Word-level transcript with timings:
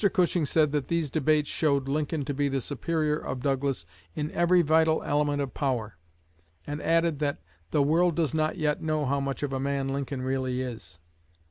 Cushing 0.13 0.47
said 0.47 0.71
that 0.71 0.87
these 0.87 1.11
debates 1.11 1.47
showed 1.47 1.87
Lincoln 1.87 2.25
to 2.25 2.33
be 2.33 2.49
the 2.49 2.59
superior 2.59 3.17
of 3.19 3.43
Douglas 3.43 3.85
"in 4.15 4.31
every 4.31 4.63
vital 4.63 5.03
element 5.03 5.43
of 5.43 5.53
power"; 5.53 5.95
and 6.65 6.81
added 6.81 7.19
that 7.19 7.37
"the 7.69 7.83
world 7.83 8.15
does 8.15 8.33
not 8.33 8.57
yet 8.57 8.81
know 8.81 9.05
how 9.05 9.19
much 9.19 9.43
of 9.43 9.53
a 9.53 9.59
man 9.59 9.89
Lincoln 9.89 10.23
really 10.23 10.59
is." 10.59 10.97